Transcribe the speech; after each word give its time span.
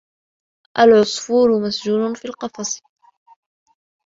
الْعَصْفُورُ 0.79 1.59
مَسْجُونٌ 1.61 2.13
فِي 2.13 2.25
الْقَفَصِ. 2.25 2.81